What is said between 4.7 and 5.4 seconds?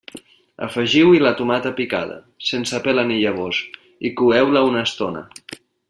una estona.